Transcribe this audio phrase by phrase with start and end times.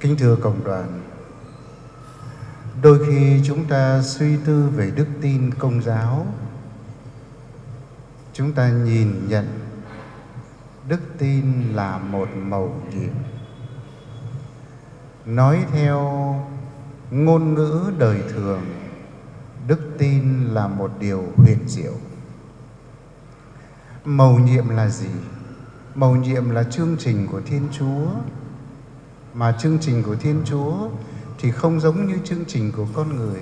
[0.00, 1.00] Kính thưa cộng đoàn,
[2.82, 6.26] đôi khi chúng ta suy tư về đức tin công giáo,
[8.32, 9.60] chúng ta nhìn nhận
[10.88, 13.12] đức tin là một màu nhiệm.
[15.26, 16.00] Nói theo
[17.10, 18.60] ngôn ngữ đời thường,
[19.66, 21.94] đức tin là một điều huyền diệu.
[24.04, 25.10] Mầu nhiệm là gì?
[25.94, 28.06] Mầu nhiệm là chương trình của Thiên Chúa
[29.34, 30.88] mà chương trình của Thiên Chúa
[31.38, 33.40] thì không giống như chương trình của con người.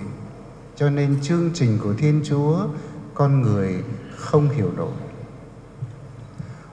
[0.76, 2.66] Cho nên chương trình của Thiên Chúa,
[3.14, 3.84] con người
[4.16, 4.92] không hiểu nổi.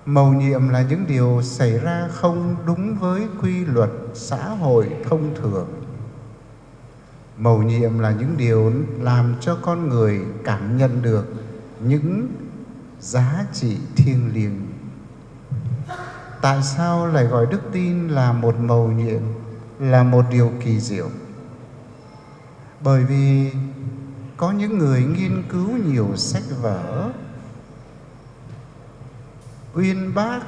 [0.06, 5.36] Mầu nhiệm là những điều xảy ra không đúng với quy luật xã hội thông
[5.36, 5.68] thường.
[7.38, 8.72] Mầu nhiệm là những điều
[9.02, 11.26] làm cho con người cảm nhận được
[11.80, 12.28] những
[13.00, 14.65] giá trị thiêng liêng
[16.46, 19.22] tại sao lại gọi đức tin là một mầu nhiệm,
[19.80, 21.10] là một điều kỳ diệu?
[22.82, 23.52] Bởi vì
[24.38, 27.12] có những người nghiên cứu nhiều sách vở.
[29.74, 30.40] Uyên bác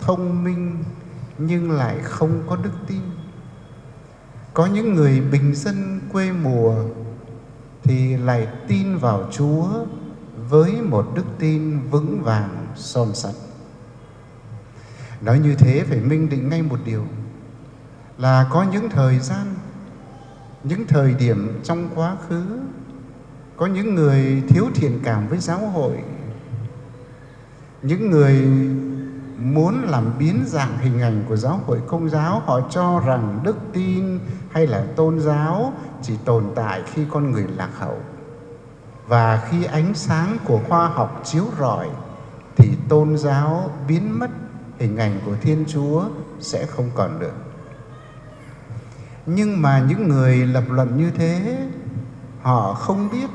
[0.00, 0.84] thông minh
[1.38, 3.00] nhưng lại không có đức tin.
[4.54, 6.74] Có những người bình dân quê mùa
[7.82, 9.68] thì lại tin vào chúa
[10.48, 13.34] với một đức tin vững vàng, son sắt
[15.22, 17.04] nói như thế phải minh định ngay một điều,
[18.18, 19.54] là có những thời gian,
[20.64, 22.42] những thời điểm trong quá khứ,
[23.56, 25.98] có những người thiếu thiện cảm với giáo hội,
[27.82, 28.46] những người
[29.38, 33.56] muốn làm biến dạng hình ảnh của giáo hội công giáo, họ cho rằng đức
[33.72, 34.18] tin
[34.50, 37.98] hay là tôn giáo chỉ tồn tại khi con người lạc hậu.
[39.06, 41.88] Và khi ánh sáng của khoa học chiếu rọi,
[42.56, 44.30] thì tôn giáo biến mất
[44.82, 46.04] hình ảnh của Thiên Chúa
[46.40, 47.32] sẽ không còn nữa.
[49.26, 51.58] Nhưng mà những người lập luận như thế
[52.42, 53.30] họ không biết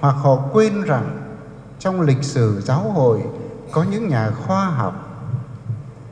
[0.00, 1.34] hoặc họ quên rằng
[1.78, 3.22] trong lịch sử giáo hội
[3.72, 5.08] có những nhà khoa học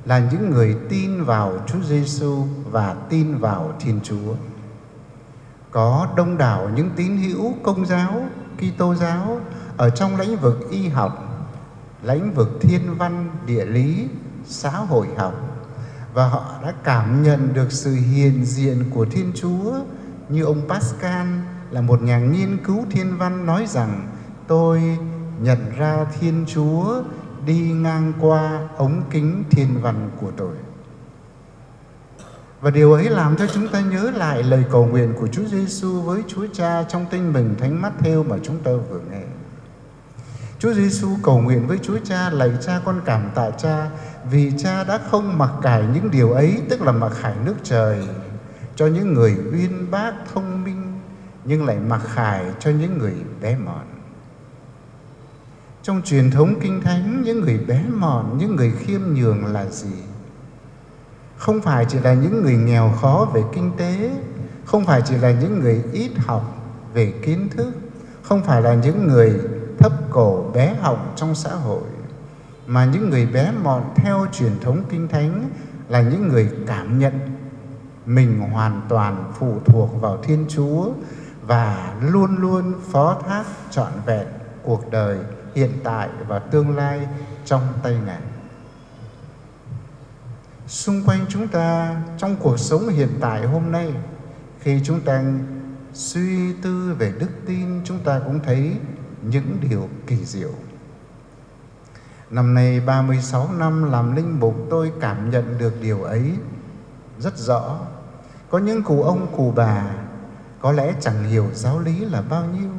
[0.05, 4.35] là những người tin vào Chúa Giêsu và tin vào Thiên Chúa.
[5.71, 8.23] Có đông đảo những tín hữu công giáo,
[8.57, 9.41] Kitô giáo
[9.77, 11.27] ở trong lĩnh vực y học,
[12.03, 14.09] lĩnh vực thiên văn, địa lý,
[14.51, 15.35] xã hội học
[16.15, 19.75] và họ đã cảm nhận được sự hiện diện của Thiên Chúa
[20.29, 21.27] như ông Pascal
[21.71, 24.09] là một nhà nghiên cứu thiên văn nói rằng,
[24.47, 24.99] tôi
[25.41, 27.03] nhận ra Thiên Chúa
[27.47, 30.55] đi ngang qua ống kính thiên văn của tôi.
[32.61, 36.01] Và điều ấy làm cho chúng ta nhớ lại lời cầu nguyện của Chúa Giêsu
[36.01, 39.23] với Chúa Cha trong tinh mừng Thánh Matthew mà chúng ta vừa nghe.
[40.59, 43.91] Chúa Giêsu cầu nguyện với Chúa Cha, lạy Cha, con cảm tạ Cha
[44.31, 48.09] vì Cha đã không mặc cải những điều ấy tức là mặc khải nước trời
[48.77, 51.01] cho những người uyên bác thông minh
[51.45, 53.85] nhưng lại mặc khải cho những người bé mọn.
[55.83, 59.95] Trong truyền thống kinh thánh những người bé mọn, những người khiêm nhường là gì?
[61.37, 64.11] Không phải chỉ là những người nghèo khó về kinh tế,
[64.65, 66.57] không phải chỉ là những người ít học
[66.95, 67.73] về kiến thức,
[68.23, 69.41] không phải là những người
[69.79, 71.83] thấp cổ bé họng trong xã hội
[72.71, 75.51] mà những người bé mọn theo truyền thống kinh thánh
[75.89, 77.13] là những người cảm nhận
[78.07, 80.93] mình hoàn toàn phụ thuộc vào Thiên Chúa
[81.43, 84.27] và luôn luôn phó thác trọn vẹn
[84.63, 85.19] cuộc đời
[85.55, 87.07] hiện tại và tương lai
[87.45, 88.23] trong tay Ngài.
[90.67, 93.93] Xung quanh chúng ta trong cuộc sống hiện tại hôm nay,
[94.61, 95.25] khi chúng ta
[95.93, 98.77] suy tư về đức tin, chúng ta cũng thấy
[99.23, 100.53] những điều kỳ diệu.
[102.31, 106.33] Năm nay 36 năm làm linh mục tôi cảm nhận được điều ấy
[107.19, 107.79] rất rõ.
[108.51, 109.85] Có những cụ ông cụ bà
[110.61, 112.71] có lẽ chẳng hiểu giáo lý là bao nhiêu,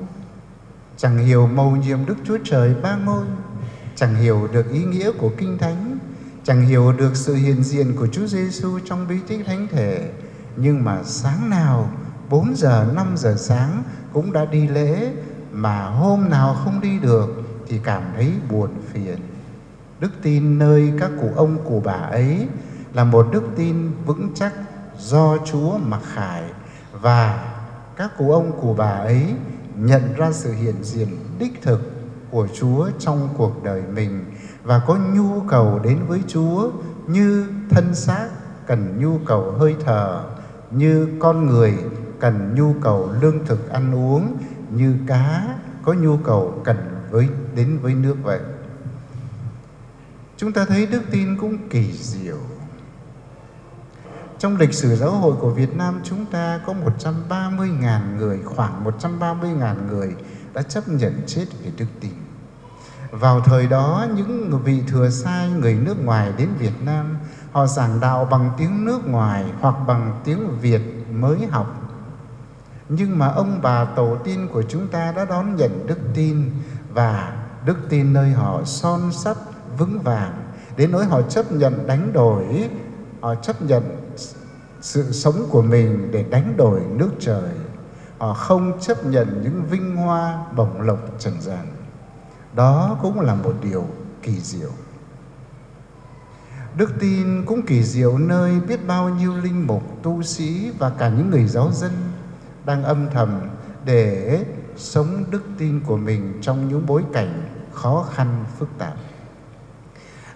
[0.98, 3.26] chẳng hiểu mầu nhiệm Đức Chúa Trời ba ngôi,
[3.96, 5.98] chẳng hiểu được ý nghĩa của Kinh Thánh,
[6.44, 10.12] chẳng hiểu được sự hiện diện của Chúa Giêsu trong bí tích thánh thể,
[10.56, 11.90] nhưng mà sáng nào
[12.30, 13.84] 4 giờ 5 giờ sáng
[14.14, 15.14] cũng đã đi lễ.
[15.52, 17.30] Mà hôm nào không đi được
[17.68, 19.18] thì cảm thấy buồn phiền
[20.02, 22.48] đức tin nơi các cụ ông cụ bà ấy
[22.94, 24.54] là một đức tin vững chắc
[25.00, 26.44] do chúa mặc khải.
[27.02, 27.54] Và
[27.96, 29.36] các cụ ông cụ bà ấy
[29.76, 31.08] nhận ra sự hiện diện
[31.40, 31.92] đích thực
[32.32, 34.26] của chúa trong cuộc đời mình
[34.64, 36.72] và có nhu cầu đến với chúa
[37.08, 38.28] như thân xác
[38.68, 40.24] cần nhu cầu hơi thở,
[40.72, 41.74] như con người
[42.20, 44.38] cần nhu cầu lương thực ăn uống,
[44.70, 46.78] như cá có nhu cầu cần
[47.12, 48.40] với, đến với nước vậy
[50.42, 52.38] chúng ta thấy đức tin cũng kỳ diệu
[54.40, 56.74] Trong lịch sử giáo hội của Việt Nam chúng ta có
[57.30, 60.16] 130.000 người, khoảng 130.000 người
[60.54, 62.12] đã chấp nhận chết vì đức tin.
[63.12, 67.18] Vào thời đó, những vị thừa sai người nước ngoài đến Việt Nam,
[67.52, 71.92] họ giảng đạo bằng tiếng nước ngoài hoặc bằng tiếng Việt mới học.
[72.90, 76.52] Nhưng mà ông bà tổ tiên của chúng ta đã đón nhận đức tin
[76.94, 77.34] và
[77.66, 79.38] đức tin nơi họ son sắt
[79.78, 80.44] vững vàng.
[80.78, 82.70] Đến nỗi họ chấp nhận đánh đổi,
[83.22, 83.84] họ chấp nhận
[84.82, 87.52] sự sống của mình để đánh đổi nước trời.
[88.18, 91.68] Họ không chấp nhận những vinh hoa bổng lộc trần gian.
[92.56, 93.86] Đó cũng là một điều
[94.22, 94.70] kỳ diệu.
[96.78, 101.10] Đức tin cũng kỳ diệu nơi biết bao nhiêu linh mục, tu sĩ và cả
[101.10, 101.92] những người giáo dân
[102.66, 103.40] đang âm thầm
[103.86, 104.46] để
[104.78, 108.94] sống đức tin của mình trong những bối cảnh khó khăn, phức tạp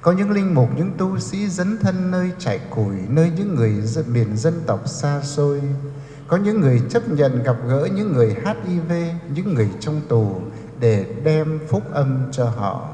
[0.05, 3.81] có những linh mục những tu sĩ dấn thân nơi trại củi nơi những người
[3.81, 5.61] dân, miền dân tộc xa xôi
[6.27, 8.91] có những người chấp nhận gặp gỡ những người hiv
[9.35, 10.41] những người trong tù
[10.79, 12.89] để đem phúc âm cho họ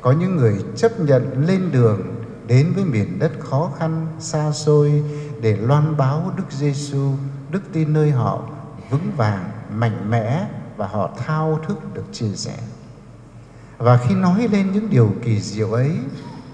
[0.00, 2.00] có những người chấp nhận lên đường
[2.46, 5.02] đến với miền đất khó khăn xa xôi
[5.40, 7.12] để loan báo Đức Giêsu,
[7.50, 8.42] đức tin nơi họ
[8.90, 12.56] vững vàng, mạnh mẽ và họ thao thức được chia sẻ.
[13.84, 15.90] Và khi nói lên những điều kỳ diệu ấy,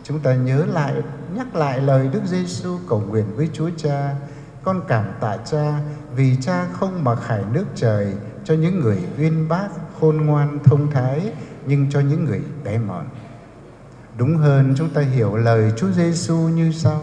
[0.05, 0.95] chúng ta nhớ lại,
[1.35, 4.15] nhắc lại lời Đức Giêsu cầu nguyện với Chúa Cha,
[4.63, 5.81] con cảm tạ Cha
[6.17, 9.69] vì Cha không mặc khải nước trời cho những người uyên bác,
[10.01, 11.33] khôn ngoan, thông thái,
[11.67, 13.07] nhưng cho những người bé mọn.
[14.19, 17.03] Đúng hơn chúng ta hiểu lời Chúa Giêsu như sau: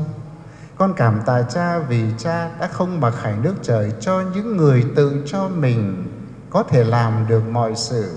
[0.77, 4.85] Con cảm tạ Cha vì Cha đã không mặc khải nước trời cho những người
[4.95, 6.03] tự cho mình
[6.49, 8.11] có thể làm được mọi sự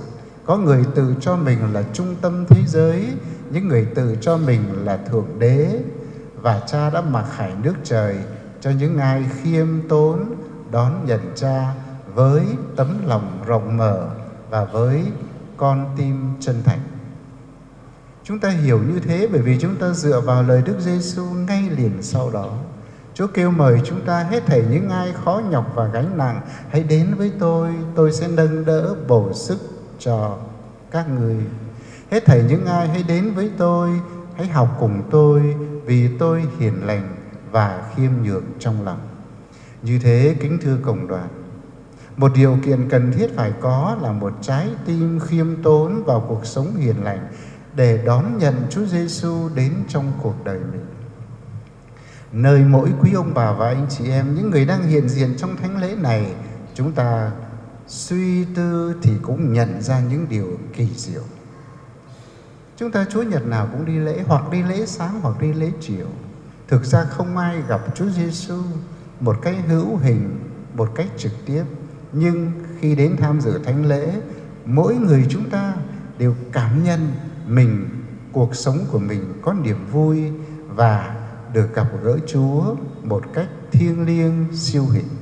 [0.45, 3.07] có người tự cho mình là trung tâm thế giới,
[3.51, 5.81] những người tự cho mình là thượng đế.
[6.43, 8.17] Và cha đã mặc khải nước trời
[8.61, 10.35] cho những ai khiêm tốn,
[10.71, 11.75] đón nhận cha
[12.15, 12.45] với
[12.77, 14.09] tấm lòng rộng mở
[14.51, 15.05] và với
[15.57, 16.81] con tim chân thành.
[18.25, 21.71] Chúng ta hiểu như thế bởi vì chúng ta dựa vào lời Đức Giêsu ngay
[21.71, 22.59] liền sau đó.
[23.15, 26.83] Chúa kêu mời chúng ta hết thảy những ai khó nhọc và gánh nặng, hãy
[26.83, 29.59] đến với tôi tôi sẽ nâng đỡ bổ sức
[30.01, 30.39] cho
[30.91, 31.37] các người
[32.11, 33.91] hết thảy những ai hãy đến với tôi
[34.37, 37.17] hãy học cùng tôi vì tôi hiền lành
[37.51, 39.01] và khiêm nhường trong lòng
[39.83, 41.29] như thế kính thưa cộng đoàn
[42.17, 46.47] một điều kiện cần thiết phải có là một trái tim khiêm tốn vào cuộc
[46.47, 47.29] sống hiền lành
[47.75, 50.87] để đón nhận Chúa Giêsu đến trong cuộc đời mình.
[52.33, 55.57] Nơi mỗi quý ông bà và anh chị em, những người đang hiện diện trong
[55.57, 56.35] thánh lễ này,
[56.75, 57.31] chúng ta
[57.91, 61.23] suy tư thì cũng nhận ra những điều kỳ diệu.
[62.77, 65.71] Chúng ta chúa nhật nào cũng đi lễ, hoặc đi lễ sáng, hoặc đi lễ
[65.81, 66.07] chiều.
[66.69, 68.63] Thực ra không ai gặp chúa giêsu
[69.21, 70.41] một cách hữu hình,
[70.75, 71.65] một cách trực tiếp.
[72.13, 74.13] Nhưng khi đến tham dự thánh lễ,
[74.65, 75.75] mỗi người chúng ta
[76.19, 77.13] đều cảm nhận
[77.47, 77.89] mình,
[78.33, 80.33] cuộc sống của mình có niềm vui
[80.69, 81.17] và
[81.53, 85.20] được gặp gỡ chúa một cách thiêng liêng, siêu hình.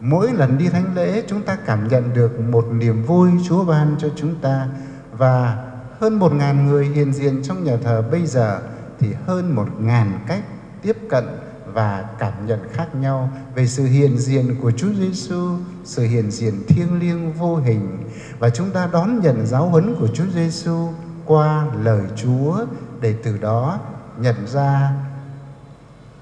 [0.00, 3.96] Mỗi lần đi thánh lễ chúng ta cảm nhận được một niềm vui Chúa ban
[3.98, 4.68] cho chúng ta.
[5.12, 5.64] Và
[6.00, 8.60] hơn một ngàn người hiện diện trong nhà thờ bây giờ
[8.98, 10.42] thì hơn một ngàn cách
[10.82, 11.24] tiếp cận
[11.66, 16.62] và cảm nhận khác nhau về sự hiện diện của Chúa Giêsu, sự hiện diện
[16.68, 17.98] thiêng liêng vô hình.
[18.38, 20.88] Và chúng ta đón nhận giáo huấn của Chúa Giêsu
[21.24, 22.66] qua lời Chúa
[23.00, 23.80] để từ đó
[24.18, 24.90] nhận ra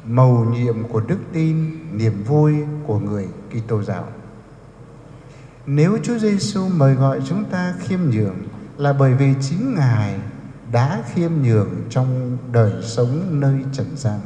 [0.06, 2.54] mầu nhiệm của đức tin, niềm vui
[2.87, 4.04] của người Kitô giáo.
[5.66, 8.37] Nếu Chúa Giêsu mời gọi chúng ta khiêm nhường
[8.76, 10.14] là bởi vì chính Ngài
[10.73, 14.20] đã khiêm nhường trong đời sống nơi trần gian.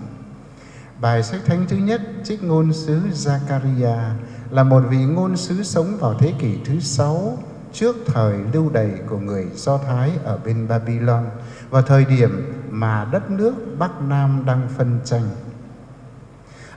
[1.00, 4.11] Bài sách thánh thứ nhất trích ngôn sứ Zakaria
[4.50, 7.38] là một vị ngôn sứ sống vào thế kỷ thứ sáu
[7.73, 11.25] trước thời lưu đày của người Do Thái ở bên Babylon
[11.70, 15.28] vào thời điểm mà đất nước Bắc Nam đang phân tranh.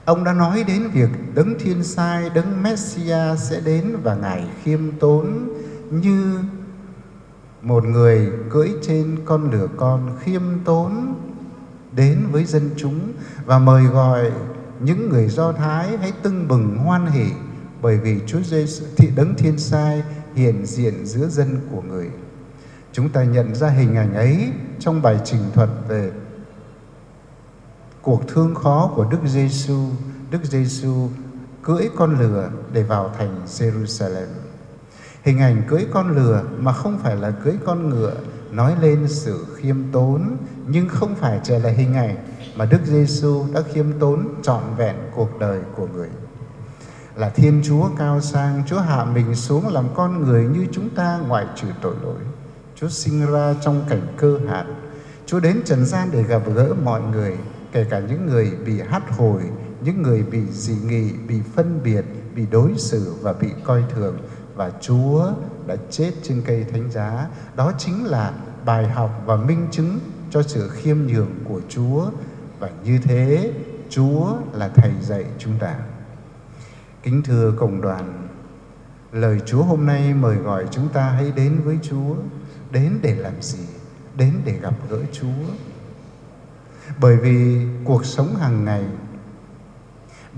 [0.04, 4.80] Ông đã nói đến việc đấng thiên sai, đấng Messia sẽ đến và Ngài khiêm
[5.00, 5.48] tốn
[5.90, 6.38] như
[7.62, 11.14] một người cưỡi trên con lửa con khiêm tốn
[11.96, 13.12] đến với dân chúng
[13.44, 14.30] và mời gọi
[14.80, 17.26] những người Do Thái hãy tưng bừng hoan hỷ
[17.82, 20.02] bởi vì Chúa Giêsu thị đấng thiên sai
[20.34, 22.10] hiện diện giữa dân của người.
[22.92, 26.10] Chúng ta nhận ra hình ảnh ấy trong bài trình thuật về
[28.02, 29.78] cuộc thương khó của Đức Giêsu,
[30.30, 31.08] Đức Giêsu
[31.62, 34.26] cưỡi con lừa để vào thành Jerusalem.
[35.22, 38.14] Hình ảnh cưỡi con lừa mà không phải là cưỡi con ngựa
[38.50, 42.16] nói lên sự khiêm tốn nhưng không phải chỉ là hình ảnh
[42.56, 46.08] mà Đức Giêsu đã khiêm tốn trọn vẹn cuộc đời của người.
[47.16, 51.20] Là Thiên Chúa cao sang, Chúa hạ mình xuống làm con người như chúng ta
[51.28, 52.20] ngoại trừ tội lỗi.
[52.76, 54.74] Chúa sinh ra trong cảnh cơ hạn.
[55.26, 57.36] Chúa đến trần gian để gặp gỡ mọi người,
[57.72, 59.42] kể cả những người bị hắt hồi,
[59.84, 64.18] những người bị dị nghị, bị phân biệt, bị đối xử và bị coi thường.
[64.54, 65.32] Và Chúa
[65.66, 67.28] đã chết trên cây thánh giá.
[67.56, 68.32] Đó chính là
[68.64, 69.98] bài học và minh chứng
[70.30, 72.10] cho sự khiêm nhường của Chúa
[72.58, 73.52] và như thế
[73.90, 75.76] Chúa là thầy dạy chúng ta.
[77.02, 78.28] Kính thưa cộng đoàn,
[79.12, 82.16] lời Chúa hôm nay mời gọi chúng ta hãy đến với Chúa,
[82.70, 83.64] đến để làm gì?
[84.16, 85.44] Đến để gặp gỡ Chúa.
[87.00, 88.84] Bởi vì cuộc sống hàng ngày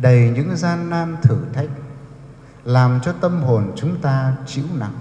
[0.03, 1.69] đầy những gian nan thử thách
[2.65, 4.99] làm cho tâm hồn chúng ta chịu nặng,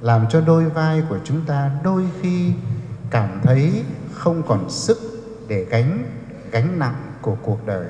[0.00, 2.52] làm cho đôi vai của chúng ta đôi khi
[3.10, 4.98] cảm thấy không còn sức
[5.48, 6.04] để gánh
[6.50, 7.86] gánh nặng của cuộc đời.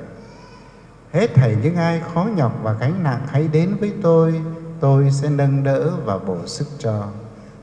[1.13, 4.41] Hết thảy những ai khó nhọc và gánh nặng hãy đến với tôi,
[4.79, 7.07] tôi sẽ nâng đỡ và bổ sức cho.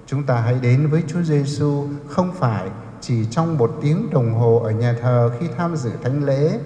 [0.06, 2.68] Chúng ta hãy đến với Chúa Giêsu không phải
[3.02, 6.59] chỉ trong một tiếng đồng hồ ở nhà thờ khi tham dự thánh lễ,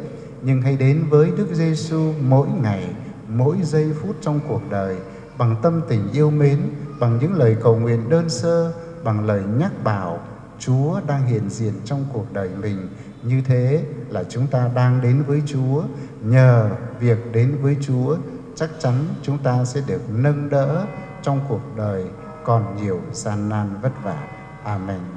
[0.42, 2.94] nhưng hãy đến với Đức Giêsu mỗi ngày,
[3.28, 4.96] mỗi giây phút trong cuộc đời
[5.38, 6.58] bằng tâm tình yêu mến,
[7.00, 8.72] bằng những lời cầu nguyện đơn sơ,
[9.04, 10.18] bằng lời nhắc bảo
[10.58, 12.88] Chúa đang hiện diện trong cuộc đời mình.
[13.22, 15.82] Như thế là chúng ta đang đến với Chúa.
[16.22, 18.16] Nhờ việc đến với Chúa,
[18.54, 20.86] chắc chắn chúng ta sẽ được nâng đỡ
[21.22, 22.04] trong cuộc đời
[22.44, 24.28] còn nhiều gian nan vất vả.
[24.64, 25.15] Amen.